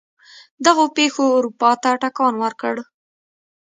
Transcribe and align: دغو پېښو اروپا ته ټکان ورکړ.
دغو 0.65 0.85
پېښو 0.97 1.23
اروپا 1.37 1.71
ته 1.83 1.89
ټکان 2.01 2.33
ورکړ. 2.43 2.75